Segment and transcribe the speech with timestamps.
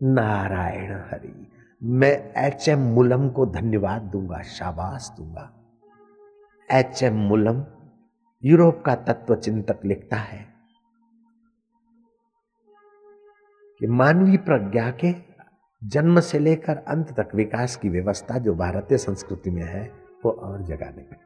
[0.00, 1.32] नारायण हरि,
[1.82, 5.50] मैं H M Moolam को धन्यवाद दूँगा, शाबाश दूँगा।
[6.68, 7.64] एच एम मुलम
[8.42, 10.46] यूरोप का तत्व चिंतक लिखता है
[13.80, 15.14] कि मानवीय प्रज्ञा के
[15.82, 19.84] जन्म से लेकर अंत तक विकास की व्यवस्था जो भारतीय संस्कृति में है,
[20.24, 21.18] वो और जगह नहीं।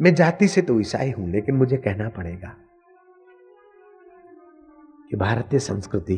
[0.00, 2.54] मैं जाति से तो ईसाई हूँ, लेकिन मुझे कहना पड़ेगा
[5.10, 6.16] कि भारतीय संस्कृति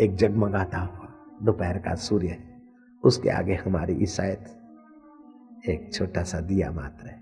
[0.00, 1.08] एक जगमगाता हुआ
[1.42, 2.36] दोपहर का सूर्य
[3.04, 4.44] उसके आगे हमारी ईसायत
[5.68, 7.20] एक छोटा सा दिया मात्र है।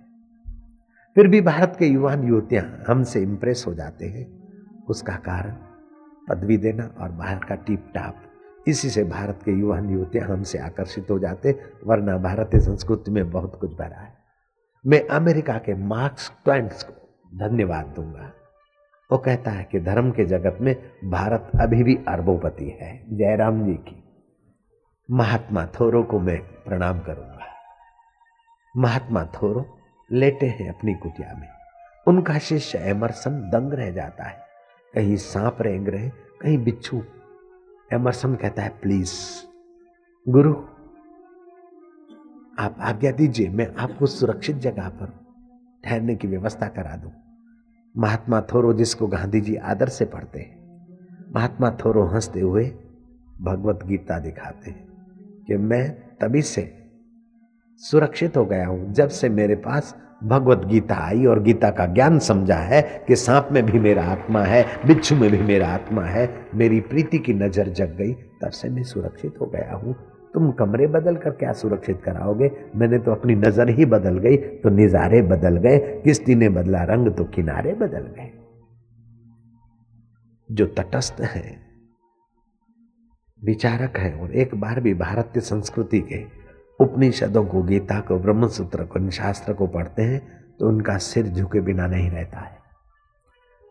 [1.16, 4.26] फिर भी भारत के युवान युवतियाँ हमसे इंप्रेस हो जाते हैं।
[4.88, 5.56] उसका कारण
[6.28, 8.22] पदवी देना और बाहर का टीप टाप
[8.66, 13.58] इसी से भारत के युवान युवतियाँ हमसे आकर्षित हो जाते वरना भारतीय संस्कृति में बहुत
[13.60, 14.14] कुछ भरा है।
[14.84, 16.92] मैं अमेरिका के मार्क्स ट्वेंट्स को
[17.38, 18.32] धन्यवाद दूँगा।
[19.12, 20.76] वो कहता है कि धर्म के जगत में
[21.10, 24.02] भारत अभी भी अरबोपति है, जयराम जी की।
[25.10, 27.38] महात्मा थोरो को मैं प्रणाम करूँगा।
[28.76, 29.78] महात्मा थोरो
[30.12, 31.48] लेटे हैं अपनी कुटिया में।
[32.06, 34.38] उनका शिष्य एमरसन दंग रह जाता है।
[34.94, 37.02] कहीं सांप रेंग रहे, कहीं बिच्छू।
[37.92, 39.14] एमरसन कहता है, प्लीज़,
[40.28, 40.52] गुरु,
[42.58, 45.26] आप आज्ञा दीजिए, मैं आपको सुरक्षित जगह पर
[45.84, 47.25] ठहरने की व्यवस्था करा दूँ।
[47.98, 50.56] महात्मा थोरो जिसको गांधी जी आदर से पढ़ते हैं।
[51.34, 52.72] महात्मा थोरो हँसते हुए
[53.40, 54.88] भगवत गीता दिखाते हैं
[55.46, 56.78] कि मैं तभी से
[57.76, 62.18] सुरक्षित हो गया हूँ जब से मेरे पास भगवत गीता आई और गीता का ज्ञान
[62.18, 66.46] समझा है कि सांप में भी मेरा आत्मा है, बिच्छू में भी मेरा आत्मा है,
[66.54, 69.96] मेरी प्रीति की नज़र जग गई, तब से मैं सुरक्षित हो गया हूँ।
[70.36, 72.50] तुम कमरे बदल कर क्या सुरक्षित कराओगे?
[72.76, 77.12] मैंने तो अपनी नज़र ही बदल गई तो निजारे बदल गए। किस्ती ने बदला रंग
[77.12, 78.30] तो किनारे बदल गए।
[80.48, 81.44] जो तटस्थ है,
[83.42, 86.22] विचारक है, और एक बार भी भारतीय संस्कृति के
[86.80, 90.20] उपनिषदों को, गीता को, ब्रह्मसूत्र को, शास्त्र को पढ़ते हैं
[90.60, 92.58] तो उनका सिर झुके बिना नहीं रहता है।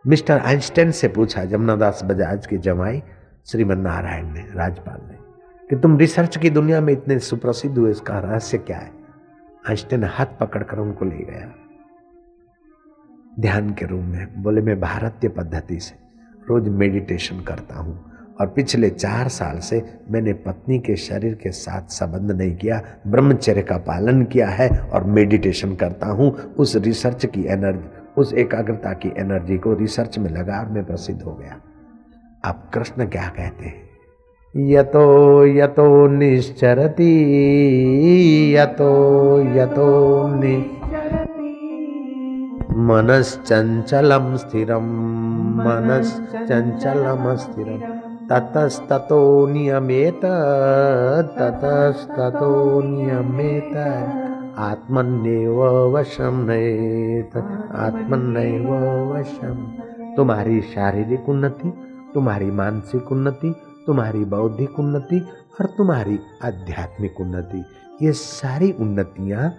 [0.05, 3.01] मिस्टर आइंस्टाइन से पूछा, जमुनादास बजाज की जमाई
[3.45, 5.24] श्रीमन नारायण ने, राजपाल ने
[5.69, 8.91] कि तुम रिसर्च की दुनिया में इतने सुप्रसिद्ध हुए इसका रहस्य क्या है?
[9.69, 11.53] आइंस्टाइन हाथ पकड़कर उनको ले गया।
[13.39, 15.95] ध्यान के रूम में, बोले, मैं भारतीय पद्धति से
[16.49, 21.87] रोज मेडिटेशन करता हूँ और पिछले चार साल से मैंने पत्नी के शरीर के साथ
[21.87, 27.43] संबंध नहीं किया, ब्रह्मचर्य का पालन किया है और मेडिटेशन करता हूँ। उस रिसर्च की
[27.43, 31.61] एनर्जी, उस एकाग्रता की एनर्जी को रिसर्च में लगा और मैं प्रसिद्ध हो गया।
[32.45, 33.84] आप कृष्ण क्या कहते हैं?
[34.57, 37.13] यतो यतो निश्चरति,
[38.57, 38.91] यतो
[39.39, 40.27] यतो
[42.77, 44.85] मनश्चञ्चलं स्थिरं
[45.57, 50.21] मनश्चञ्चलम् स्थिरम् ततस्ततो नियमेत
[51.37, 53.77] ततस्ततो नियमेत।
[54.57, 55.63] आत्मन्यव
[55.93, 57.37] वशम नयेत
[57.75, 58.73] आत्मन्यव
[59.13, 59.67] वशम
[60.17, 61.73] तुम्हारी शारीरिक उन्नति,
[62.13, 63.55] तुम्हारी मानसिक उन्नति
[63.87, 65.19] तुम्हारी बौद्धिक उन्नति
[65.61, 67.65] और तुम्हारी आध्यात्मिक उन्नति।
[68.05, 69.55] ये सारी उन्नतियाँ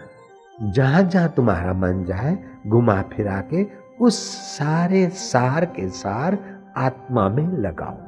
[0.63, 3.67] जहाँ जहाँ तुम्हारा मन जाए घुमा फिरा के
[4.01, 6.39] उस सारे सार के सार
[6.77, 8.07] आत्मा में लगाओ।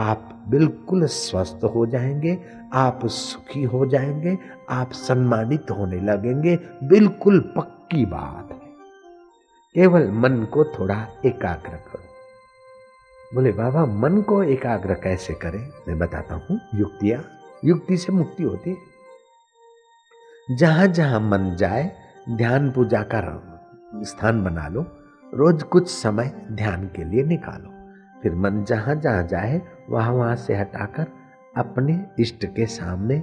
[0.00, 2.38] आप बिल्कुल स्वस्थ हो जाएँगे,
[2.72, 4.38] आप सुखी हो जाएँगे,
[4.70, 8.58] आप सम्मानित होने लगेंगे। बिल्कुल पक्की बात है।
[9.74, 12.03] केवल मन को थोड़ा एकाग्र करो।
[13.34, 15.70] बोले, बाबा, मन को एकाग्र कैसे करें?
[15.88, 17.24] मैं बताता हूँ, युक्तियाँ।
[17.64, 18.76] युक्ति से मुक्ति होती है।
[20.56, 21.96] जहाँ जहाँ मन जाए,
[22.30, 23.20] ध्यान पूजा का
[24.02, 24.86] स्थान बना लो।
[25.34, 27.70] रोज कुछ समय ध्यान के लिए निकालो।
[28.22, 31.06] फिर मन जहाँ जहाँ जाए, वहाँ वहाँ से हटाकर
[31.56, 33.14] अपने इष्ट के सामने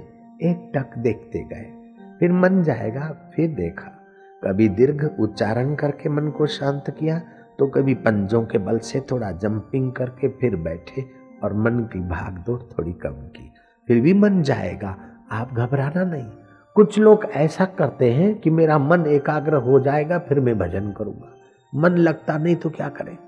[0.42, 3.98] एक टक देखते गए। फिर मन जाएगा, फिर देखा।
[4.44, 7.22] कभी दीर्घ उच्चारण करके मन को शांत किया
[7.58, 11.04] तो कभी पंजों के बल से थोड़ा जंपिंग करके फिर बैठे
[11.44, 13.52] और मन की भाग दौड़ थोड़ी कम की।
[13.88, 14.96] फिर भी मन जाएगा,
[15.32, 16.30] आप घबराना नहीं।
[16.74, 21.34] कुछ लोग ऐसा करते हैं कि मेरा मन एकाग्र हो जाएगा, फिर मैं भजन करूँगा।
[21.74, 23.18] मन लगता नहीं तो क्या करें?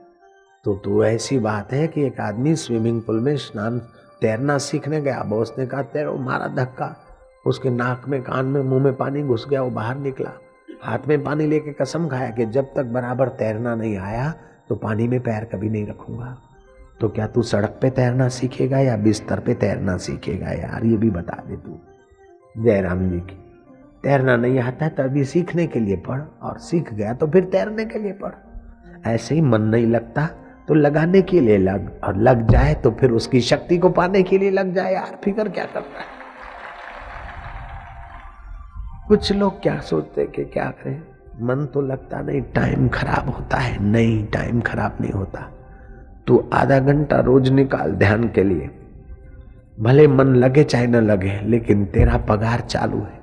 [0.65, 3.79] तो तो ऐसी बात है कि एक आदमी स्विमिंग पूल में स्नान,
[4.21, 6.97] तैरना सीखने गया। बॉस ने कहा, तैरो, मारा धक्का।
[7.47, 10.32] उसके नाक में, कान में, मुँह में पानी घुस गया, वो बाहर निकला।
[10.82, 14.32] हाथ में पानी लेके कसम खाया कि जब तक बराबर तैरना नहीं आया
[14.69, 16.37] तो पानी में पैर कभी नहीं रखूँगा।
[17.00, 20.85] तो क्या तू सड़क पे तैरना सीखेगा या बिस्तर पे तैरना सीखेगा यार?
[20.85, 21.79] ये भी बता दे तू।
[22.55, 23.37] जयराम जी की,
[24.05, 27.85] तैरना नहीं आता है तभी सीखने के लिए पढ़, और सीख गया तो फिर तैरने
[27.85, 28.32] के लिए पढ़।
[29.06, 30.26] ऐसे ही मन नहीं लगता
[30.69, 34.38] तो लगाने के लिए लग, और लग जाए तो फिर उसकी शक्ति को पाने के
[34.38, 36.13] लिए लग जाए। यार, फिकर क्या करता है?
[39.09, 41.03] कुछ लोग क्या सोचते कि क्या करें?
[41.43, 45.51] मन तो लगता नहीं टाइम खराब होता है। नहीं टाइम खराब नहीं होता।
[46.27, 48.71] तू आधा घंटा रोज निकाल ध्यान के लिए।
[49.81, 53.21] भले मन लगे चाहे न लगे, लेकिन तेरा पगार चालू है।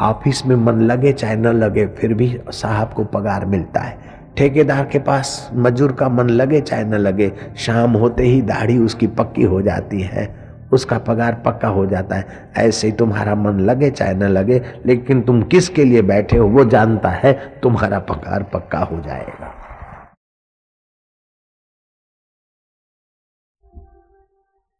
[0.00, 3.98] ऑफ़िस में मन लगे चाहे न लगे, फिर भी साहब को पगार मिलता है।
[4.36, 9.06] ठेकेदार के पास मजूर का मन लगे चाहे न लगे, शाम होते ही दाढ़ी उसकी
[9.06, 10.37] पक्की हो जाती है।
[10.72, 15.22] उसका पगार पक्का हो जाता है। ऐसे ही तुम्हारा मन लगे चाहे न लगे, लेकिन
[15.22, 19.54] तुम किसके लिए बैठे हो वो जानता है, तुम्हारा पगार पक्का हो जाएगा।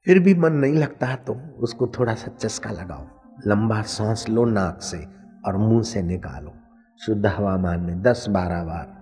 [0.07, 3.07] फिर भी मन नहीं लगता तो उसको थोड़ा सा चस्का लगाओ,
[3.47, 4.99] लंबा सांस लो नाक से
[5.47, 6.55] और मुँह से निकालो।
[7.01, 8.97] शुद्ध हवामान में दस बारह बार।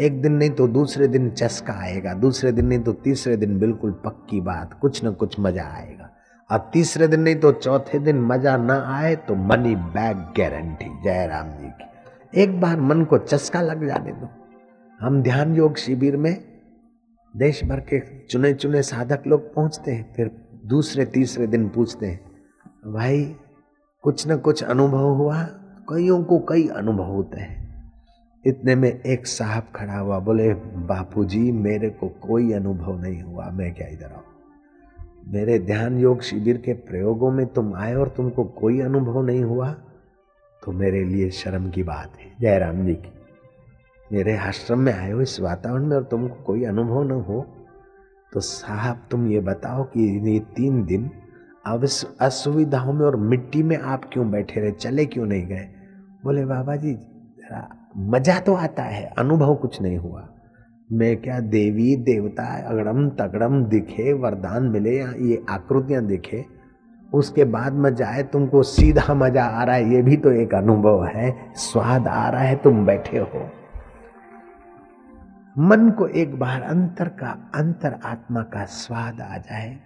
[0.00, 3.92] एक दिन नहीं तो दूसरे दिन चस्का आएगा, दूसरे दिन नहीं तो तीसरे दिन बिल्कुल
[4.04, 6.10] पक्की बात, कुछ न कुछ मज़ा आएगा।
[6.50, 11.48] और तीसरे दिन नहीं तो चौथे दिन मज़ा ना आए तो money back guarantee Jairam
[11.58, 14.28] ji की। एक बार मन को चस्का लग जाने दो।
[15.00, 16.34] हम ध्यान योग शिविर में
[17.34, 20.30] देश भर के चुने चुने साधक लोग पहुँचते हैं, फिर
[20.66, 22.20] दूसरे, तीसरे दिन पूछते हैं,
[22.92, 23.36] भाई,
[24.04, 25.42] कुछ न कुछ अनुभव हुआ?
[25.88, 27.64] कईयों को कई अनुभव होते हैं।
[28.44, 30.54] इतने में एक साहब खड़ा हुआ, बोले,
[30.86, 34.24] बापूजी, मेरे को कोई अनुभव नहीं हुआ, मैं क्या इधर आऊँ?
[35.26, 39.70] मेरे ध्यान योग शिविर के प्रयोगों में तुम आए और तुमको कोई अनुभव नहीं हुआ
[40.62, 43.12] तो मेरे लिए शर्म की बात है। जयराम जी की,
[44.10, 47.44] मेरे आश्रम में आए हो इस वातावरण में और तुमको कोई अनुभव न हो
[48.32, 51.10] तो साहब तुम ये बताओ कि ये तीन दिन
[52.20, 54.72] असुविधाओं में और मिट्टी में आप क्यों बैठे रहे?
[54.72, 55.68] चले क्यों नहीं गए?
[56.24, 56.96] बोले, बाबा जी
[58.06, 60.28] मज़ा तो आता है, अनुभव कुछ नहीं हुआ।
[60.92, 66.44] मैं क्या देवी देवता अगड़म तगड़म दिखे, वरदान मिले या ये आकृतियाँ दिखे?
[67.14, 71.04] उसके बाद मज़ा आए तुमको सीधा मज़ा आ रहा है, ये भी तो एक अनुभव
[71.04, 73.50] है। स्वाद आ रहा है, तुम बैठे हो।
[75.58, 79.78] मन को एक बार अंतर का, अंतर आत्मा का स्वाद आ जाए।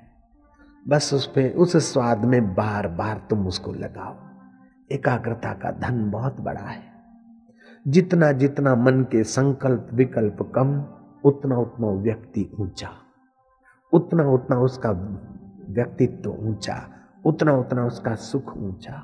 [0.89, 4.17] बस उस पे, उस स्वाद में बार बार तुम उसको लगाओ।
[4.93, 6.90] एकाग्रता का धन बहुत बड़ा है।
[7.87, 10.85] जितना जितना मन के संकल्प विकल्प कम,
[11.25, 12.89] उतना उतना व्यक्ति ऊँचा।
[13.93, 14.91] उतना उतना उसका
[15.71, 16.77] व्यक्तित्व ऊँचा,
[17.25, 19.03] उतना उतना उसका सुख ऊँचा।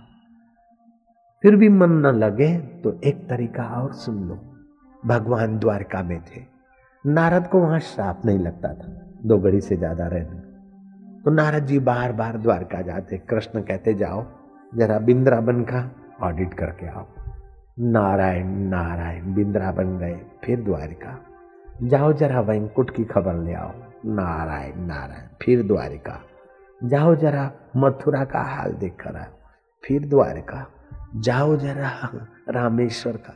[1.43, 4.39] फिर भी मन न लगे तो एक तरीका और सुन लो।
[5.07, 6.45] भगवान द्वारका में थे।
[7.07, 8.93] नारद को वहाँ श्राप नहीं लगता था।
[9.25, 10.41] दो घड़ी से ज़्यादा रहने।
[11.23, 14.25] तो नारद जी बार बार द्वारका जाते। कृष्ण कहते, जाओ,
[14.75, 15.91] जरा बिंद्राबन का
[16.23, 17.07] ऑडिट करके आओ।
[17.81, 21.21] नारायण नारायण बिंद्रा बन गए, फिर द्वारिका।
[21.83, 23.73] जाओ जरा वैंकुट की खबर ले आओ।
[24.07, 26.21] नारायण नारायण, फिर द्वारिका।
[26.85, 29.25] जाओ जरा मथुरा का हाल देख कर आओ।
[29.85, 30.67] फिर द्वारिका।
[31.17, 32.11] जाओ जरा
[32.49, 33.35] रामेश्वर का।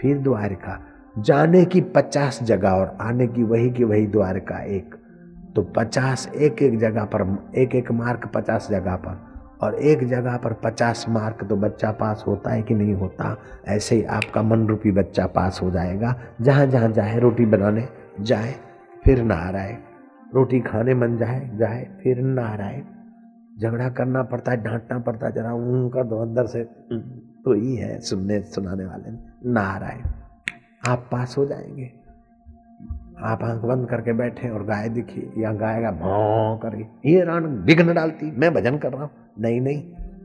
[0.00, 0.80] फिर द्वारिका।
[1.18, 4.94] जाने की पचास जगह और आने की वही की वही द्वारिका एक।
[5.56, 9.31] तो पचास एक एक जगह पर एक एक मार्क पचास जगह पर।
[9.62, 13.36] और एक जगह पर पचास मार्क तो बच्चा पास होता है कि नहीं होता?
[13.68, 17.88] ऐसे ही आपका मन रूपी बच्चा पास हो जाएगा। जहाँ जहाँ जाए, रोटी बनाने,
[18.20, 18.54] जाए,
[19.04, 19.78] फिर नहाराए
[20.34, 22.82] रोटी खाने मन जाए जाए, फिर नहाराए
[23.60, 26.64] झगड़ा करना पड़ता है, डांटना पड़ता है, जरा ऊँ कर दो अंदर से।
[27.44, 29.10] तो ही है सुनने, सुनाने वाले।
[29.50, 30.02] नहाराए
[30.86, 32.01] आप पास हो जाएँगे।
[33.20, 37.46] आप आँख बंद करके बैठे और गाय दिखी, या गाय का भाव करके ये रान
[37.66, 39.82] विघ्न डालती, मैं भजन कर रहा हूँ। नहीं नहीं,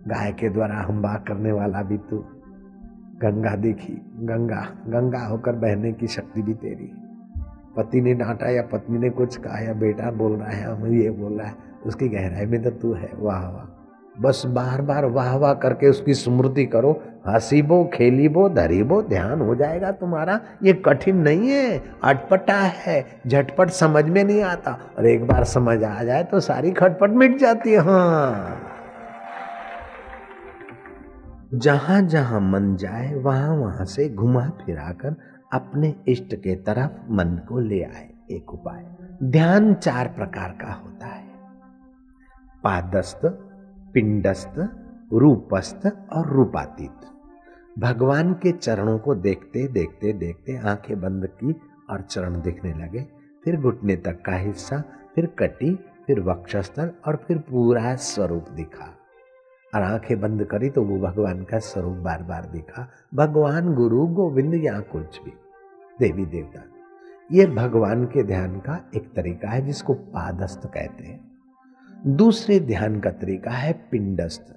[0.07, 2.17] गाय के द्वारा हम बात करने वाला भी तू।
[3.21, 6.91] गंगा देखी, गंगा गंगा होकर बहने की शक्ति भी तेरी।
[7.77, 11.09] पति ने डांटा या पत्नी ने कुछ कहा, या बेटा बोल रहा है, हम ये
[11.09, 11.53] बोल रहा है,
[11.85, 13.73] उसकी गहराई में तो तू है, वाह वाह।
[14.21, 16.93] बस बार बार वाह वाह करके उसकी स्मृति करो
[17.27, 24.05] हसीबो, खेलीबो, धरीबो, ध्यान हो जाएगा तुम्हारा। ये कठिन नहीं है, अटपटा है, झटपट समझ
[24.05, 27.77] में नहीं आता। और एक बार समझ आ जाए तो सारी खटपट मिट जाती है
[27.77, 28.73] हाँ।
[31.53, 35.15] जहाँ जहाँ मन जाए, वहाँ वहाँ से घुमा फिराकर
[35.53, 38.85] अपने इष्ट के तरफ़ मन को ले आए, एक उपाय।
[39.23, 41.27] ध्यान चार प्रकार का होता है।
[42.63, 43.21] पादस्त,
[43.93, 47.16] पिंडस्त, रूपस्त और रूपातीत।
[47.77, 53.05] भगवान के चरणों को देखते देखते देखते आँखें बंद की और चरण दिखने लगे।
[53.43, 54.83] फिर घुटने तक का हिस्सा,
[55.15, 55.75] फिर कटी,
[56.07, 58.97] फिर वक्षस्थल और फिर पूरा स्वरूप दिखा।
[59.75, 64.55] और आँखें बंद करी तो वो भगवान का स्वरूप बार बार दिखा। भगवान, गुरु, गोविंद
[64.55, 65.33] या कुछ भी।
[65.99, 66.63] देवी देवता,
[67.31, 71.31] ये भगवान के ध्यान का एक तरीका है जिसको पादस्थ कहते हैं।
[72.05, 74.53] दूसरे ध्यान का तरीका है पिंडस्थ।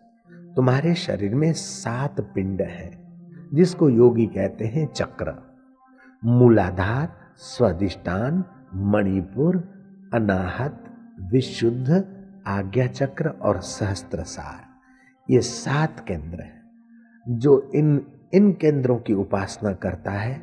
[0.56, 2.99] तुम्हारे शरीर में सात पिंड है।
[3.54, 5.34] जिसको योगी कहते हैं चक्र।
[6.22, 9.56] मूलाधार, स्वादिष्टान, मणिपुर,
[10.14, 10.84] अनाहत,
[11.32, 12.04] विशुद्ध,
[12.46, 14.68] आज्ञा चक्र और सहस्त्रसार।
[15.28, 16.62] ये सात केंद्र हैं,
[17.26, 18.00] जो इन
[18.34, 20.34] इन केंद्रों की उपासना करता है,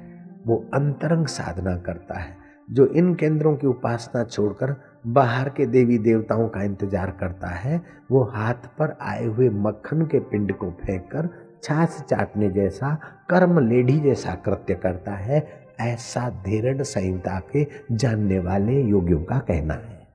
[0.48, 2.36] वो अंतरंग साधना करता है,
[2.72, 4.76] जो इन केंद्रों की उपासना छोड़कर
[5.08, 10.20] बाहर के देवी देवताओं का इंतज़ार करता है, वो हाथ पर आए हुए मक्खन के
[10.20, 11.30] पिंड को फेंककर
[11.64, 18.82] छाछ चाटने जैसा, कर्म लेढ़ी जैसा कृत्य करता है, ऐसा धीरड संहिता के जानने वाले
[18.82, 20.08] योगियों का कहना है।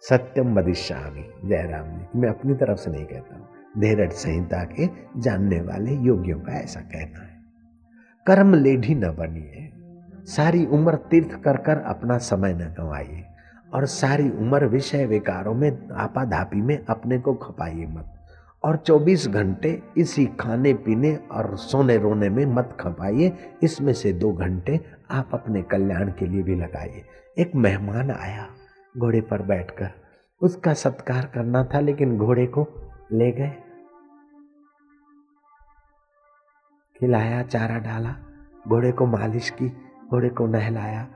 [0.00, 5.60] सत्यम वदिष्यामी। जयराम जी। मैं अपनी तरफ़ से नहीं कहता हूँ। धीरज संहिता के जानने
[5.60, 7.38] वाले योगियों का ऐसा कहना है।
[8.26, 9.72] कर्म लेढ़ी न बनिए।
[10.24, 13.24] सारी उम्र तीर्थ कर कर अपना समय न गंवाइए।
[13.74, 18.17] और सारी उम्र विषय विकारों में, आपाधापी में अपने को खपाइए मत।
[18.64, 24.32] और 24 घंटे इसी खाने पीने और सोने रोने में मत खपाइए। इसमें से दो
[24.32, 27.04] घंटे आप अपने कल्याण के लिए भी लगाइए।
[27.38, 28.46] एक मेहमान आया
[28.98, 29.90] घोड़े पर बैठकर।
[30.42, 32.68] उसका सत्कार करना था, लेकिन घोड़े को
[33.12, 33.52] ले गए।
[37.00, 38.14] खिलाया, चारा डाला,
[38.68, 39.68] घोड़े को मालिश की,
[40.10, 41.06] घोड़े को नहलाया।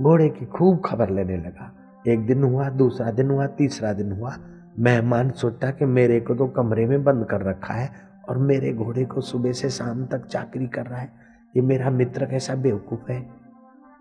[0.00, 1.74] घोड़े की खूब खबर लेने लगा।
[2.08, 4.36] एक दिन हुआ, दूसरा दिन हुआ, तीसरा दिन हुआ।
[4.78, 7.90] मेहमान सोचता कि मेरे को तो कमरे में बंद कर रखा है
[8.28, 11.12] और मेरे घोड़े को सुबह से शाम तक चाकरी कर रहा है।
[11.56, 13.30] ये मेरा मित्र कैसा बेवकूफ़ है?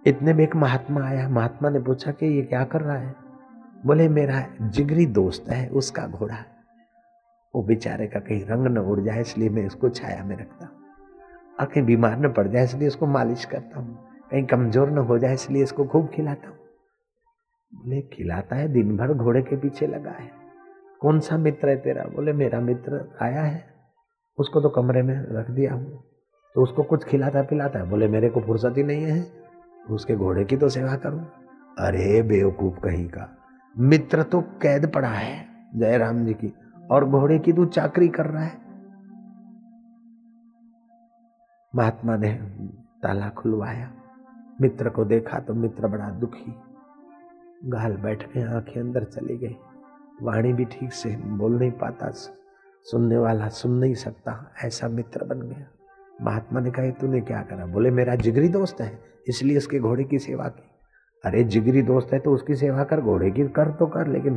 [0.08, 3.16] इतने में एक महात्मा आया। महात्मा ने पूछा कि ये क्या कर रहा है?
[3.86, 6.46] बोले, मेरा जिगरी दोस्त है, उसका घोड़ा।
[7.56, 10.76] वो बेचारे का कहीं रंग न उड़ जाए, इसलिए मैं उसको छाया में रखता हूँ।
[11.60, 15.20] और कहीं बीमार न पड़ जाए, इसलिए उसको मालिश करता हूँ। कहीं कमज़ोर न हो
[15.20, 16.58] जाए, इसलिए इसको खूब खिलाता हूँ।
[17.74, 20.47] बोले, खिलाता है दिन भर घोड़े के पीछे लगा है।
[21.02, 22.04] कौन सा मित्र है तेरा?
[22.04, 23.64] बोले, मेरा मित्र आया है।
[24.38, 26.04] उसको तो कमरे में रख दिया हूँ
[26.56, 29.32] तो उसको कुछ खिलाता पिलाता है। बोले, मेरे को फुर्सत ही नहीं है।
[29.90, 31.20] उसके घोड़े की तो सेवा करूँ।
[31.80, 33.38] अरे, बेवकूफ़ कहीं का।
[33.80, 36.54] मित्र तो कैद पड़ा है, जयराम जी की।
[36.92, 38.58] और घोड़े की तू चाकरी कर रहा है।
[41.76, 42.34] महात्मा ने
[43.04, 43.92] ताला खुलवाया।
[44.62, 46.56] मित्र को देखा तो मित्र बड़ा दुखी।
[47.66, 49.58] गाल बैठ गए आँखें अंदर चली गई।
[50.18, 52.12] वाणी भी ठीक से बोल नहीं पाता
[52.86, 54.34] सुनने वाला सुन नहीं सकता
[54.64, 55.68] ऐसा मित्र बन गया।
[56.22, 57.66] महात्मा ने कहा तूने क्या करा?
[57.66, 60.64] बोले मेरा जिगरी दोस्त है इसलिए उसके घोड़े की सेवा की।
[61.24, 64.34] अरे जिगरी दोस्त है तो उसकी सेवा कर घोड़े की कर तो कर लेकिन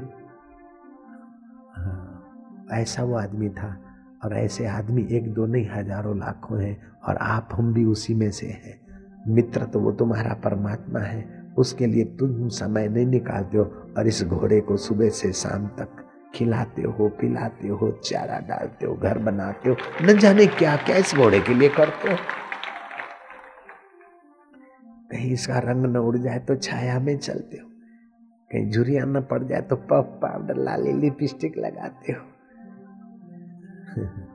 [1.77, 3.77] हाँ, ऐसा वो आदमी था
[4.25, 6.77] और ऐसे आदमी एक दो नहीं हज़ारों लाखों हैं
[7.09, 8.81] और आप हम भी उसी में से हैं।
[9.29, 13.65] मित्र तो वो तुम्हारा परमात्मा है। उसके लिए तुम समय नहीं निकालते हो
[13.99, 18.95] और इस घोड़े को सुबह से शाम तक खिलाते हो, पिलाते हो, चारा डालते हो,
[18.95, 22.17] घर बनाते हो। न जाने क्या क्या इस घोड़े के लिए करते हो।
[25.13, 27.71] कहीं इसका रंग न उड़ जाए तो छाया में चलते हो।
[28.53, 32.23] कहीं झुरिया न पड़ जाए तो पफ, पाउडर, लाली लिपस्टिक लगाते हो।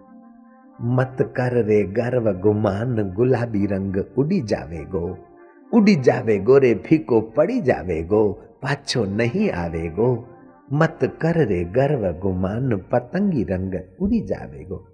[0.82, 5.25] मत कर रे गर्व, गुमान, गुलाबी रंग उड़ी जावे गो
[5.74, 8.31] उड़ी जावे गो रे फीको पड़ी जावे गो
[8.62, 10.27] पाछो नहीं आवे गो
[10.74, 14.86] मत कर रे गर्व गुमान, पतंगी रंग उड़ी जावे गो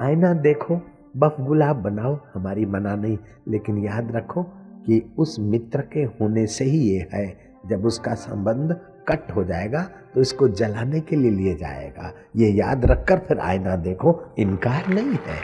[0.00, 0.80] आईना देखो,
[1.16, 4.42] बफ गुलाब बनाओ, हमारी मना नहीं। लेकिन याद रखो
[4.86, 9.82] कि उस मित्र के होने से ही ये है, जब उसका संबंध कट हो जाएगा
[10.14, 15.18] तो इसको जलाने के लिए लिए जाएगा। ये याद रखकर फिर आईना देखो, इनकार नहीं
[15.26, 15.40] है।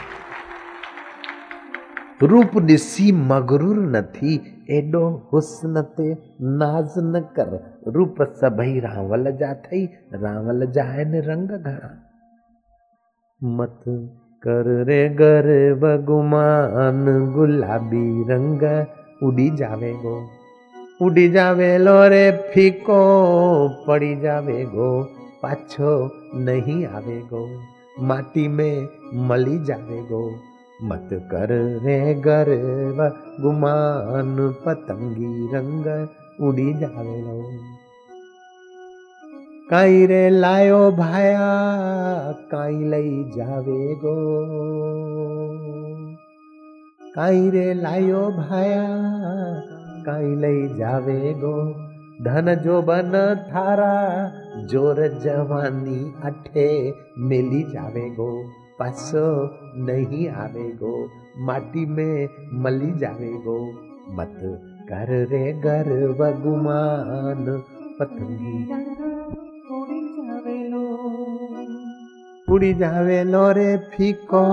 [2.21, 4.35] रूप निसी मगरूर न थी,
[4.69, 6.11] एडो हुस्न ते
[6.41, 7.51] नाज न कर।
[7.87, 11.91] रूप सभई रावल जाथई, रावल जाए न रंग घड़ा
[13.41, 13.83] मत
[14.43, 15.47] कर रे गर
[16.05, 18.63] गुमान गुलाबी रंग
[19.23, 20.15] उड़ी जावे गो
[21.00, 22.98] ઉડી જાવેલો રે ફીકો
[23.86, 24.90] પડી જાવે ગો
[25.40, 25.92] પાછો
[26.40, 27.42] નહીં આવે ગો
[28.00, 28.88] માટી में
[29.22, 30.22] મળી જાવે ગો
[30.80, 31.50] મત કર
[31.84, 32.98] રે ગર્વ
[33.42, 34.34] ગુમાન
[34.64, 35.86] પતંગી રંગ
[36.40, 37.36] ઉડી જાવેલો
[39.70, 44.16] કાઈ રે લાયો ભાયા કાઈ લઈ જાવે ગો
[47.14, 51.54] કાઈ રે લાયો ભાયા કાંઈ લઈ જાવે ગો
[52.22, 53.14] ધન જો બન
[53.50, 54.30] થારા
[54.66, 56.68] જોર જવાની અઠે
[57.28, 58.28] મેલી જાવે ગો
[58.78, 59.26] પાછો
[59.86, 60.94] નહીં આવે ગો
[61.38, 63.56] માટી में મળી જાવે ગો
[64.16, 64.40] મત
[64.88, 67.44] કર રે ગર્વ ગુમાન
[67.98, 68.64] પતંગી
[72.48, 74.44] ઉડી જાવેલો રે ફીકો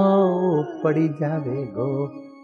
[0.83, 1.89] પડી જાવે ગો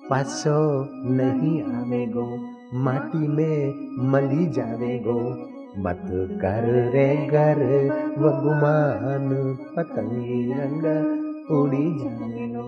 [0.10, 0.60] પાછો
[1.04, 2.28] નહીં આવે ગો
[2.75, 3.75] माटी में
[4.13, 5.49] मली जावे गो।
[5.79, 6.03] मत
[6.43, 6.65] कर
[6.95, 7.61] रे घर
[8.19, 8.31] व
[9.77, 10.85] पतंगी रंग
[11.51, 12.63] उड़ी जानो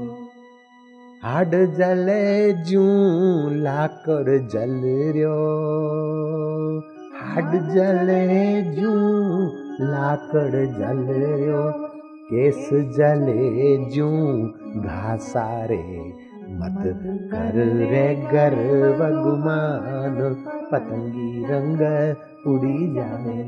[1.24, 2.84] हाड जले जू
[3.50, 4.80] लाकर जल
[5.16, 5.36] रो
[7.22, 8.92] हाड जले जू
[9.84, 11.06] लाकर जल
[11.44, 11.70] रो
[12.32, 14.10] केस जले जू
[14.80, 16.23] घासारे रे
[16.60, 16.82] मत
[17.32, 17.54] कर
[17.90, 20.16] रे गर्व गुमान
[20.72, 21.80] पतंगी रंग
[22.46, 23.38] उड़ी जावे।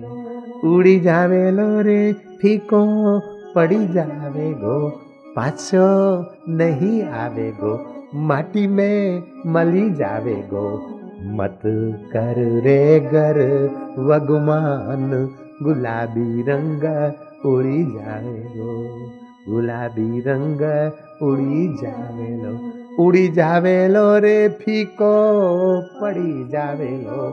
[0.69, 2.83] उड़ी जावे लो रे फीको
[3.55, 4.79] पड़ी जावे गो।
[5.37, 5.87] पाछो
[6.49, 7.73] नहीं आवे गो
[8.15, 10.67] माटी में मली जावे गो।
[11.37, 11.61] मत
[12.13, 13.39] कर रे गर
[13.99, 15.29] वगुमान
[15.63, 16.85] गुलाबी रंग
[17.47, 18.73] उड़ी जावे गो।
[19.53, 20.61] गुलाबी रंग
[21.23, 25.13] उड़ी जावे लो। उड़ी जावे लो रे फीको,
[26.01, 27.29] पड़ी जावे लो,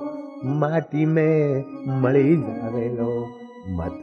[0.60, 1.64] माटी में
[2.02, 3.12] मड़ी जावे लो
[3.78, 4.02] मत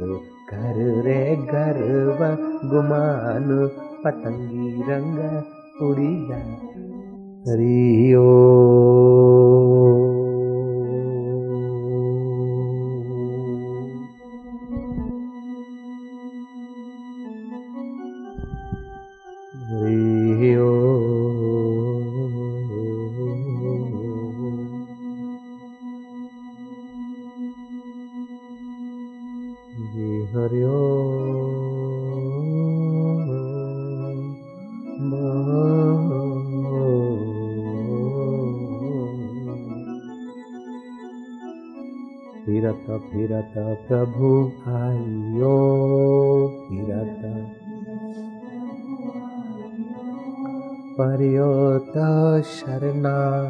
[0.51, 2.25] कर रे गर्व
[2.71, 3.69] गुमान,
[4.05, 5.19] पतंगी रंग
[5.91, 8.27] उड़ी जा रियो
[19.71, 20.20] Three.
[42.87, 43.55] फिरत फिरत
[43.89, 45.57] प्रभु आयो
[46.69, 47.21] फिरत।
[51.01, 51.93] पर्योत
[52.45, 53.41] शरणा।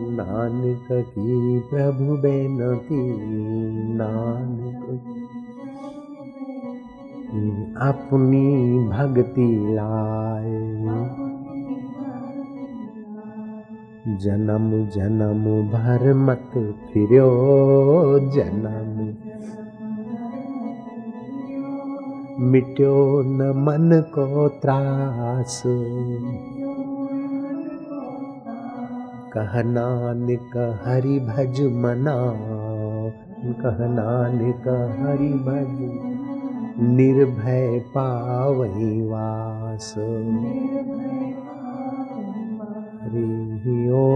[0.00, 3.12] नानक की प्रभु बेनती,
[3.94, 5.14] नानक
[7.80, 10.77] अपनी भक्ति लाए।
[14.16, 17.30] जन्म जन्म भर मत फिरो,
[18.18, 19.14] जन्म।
[22.40, 25.62] मिट्यो न मन को त्रास।
[29.34, 32.34] कह नानक हरि भज मना।
[33.52, 34.68] कह नानक
[35.00, 35.78] हरि भज
[36.80, 39.94] निर्भय पावई वास।
[43.12, 44.08] हरिः ओ